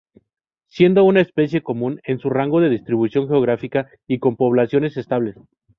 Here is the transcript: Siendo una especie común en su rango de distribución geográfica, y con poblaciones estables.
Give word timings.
Siendo 0.65 1.03
una 1.03 1.21
especie 1.21 1.61
común 1.61 2.01
en 2.05 2.17
su 2.17 2.31
rango 2.31 2.59
de 2.59 2.69
distribución 2.71 3.27
geográfica, 3.27 3.87
y 4.07 4.17
con 4.17 4.35
poblaciones 4.35 4.97
estables. 4.97 5.37